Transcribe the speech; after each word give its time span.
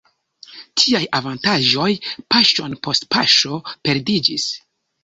Tiaj 0.81 1.01
avantaĝoj 1.17 1.91
paŝon 2.35 2.77
post 2.89 3.09
paŝo 3.17 3.63
perdiĝis. 3.87 4.53